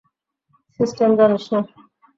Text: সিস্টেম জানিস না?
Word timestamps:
সিস্টেম 0.79 1.09
জানিস 1.19 1.45
না? 1.53 1.59